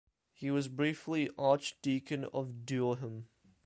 He 0.33 0.49
was 0.49 0.67
briefly 0.67 1.29
archdeacon 1.37 2.23
of 2.33 2.65
Durham. 2.65 3.27